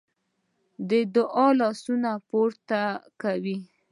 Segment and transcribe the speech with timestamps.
[0.89, 2.81] د دعا لاسونه پورته
[3.21, 3.57] کوي.